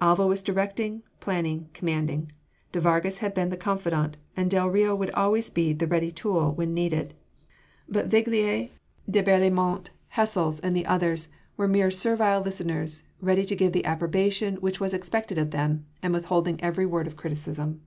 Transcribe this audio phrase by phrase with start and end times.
[0.00, 2.30] Alva was directing, planning, commanding,
[2.70, 6.54] de Vargas had been the confidant, and del Rio would always be the ready tool
[6.54, 7.14] when needed:
[7.88, 8.70] but Viglius,
[9.10, 14.54] de Berlaymont, Hessels, and the others, were mere servile listeners, ready to give the approbation
[14.60, 17.80] which was expected of them and withholding every word of criticism.